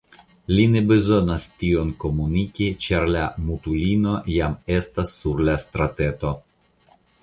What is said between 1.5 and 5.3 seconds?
tion komuniki, ĉar la mutulino jam estas